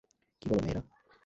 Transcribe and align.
কি 0.41 0.45
বলো, 0.49 0.61
মেয়েরা? 0.63 0.81